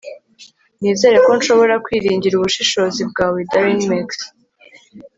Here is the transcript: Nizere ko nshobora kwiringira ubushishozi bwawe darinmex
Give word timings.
Nizere 0.81 1.17
ko 1.25 1.31
nshobora 1.39 1.75
kwiringira 1.85 2.33
ubushishozi 2.37 3.01
bwawe 3.11 3.39
darinmex 3.51 4.09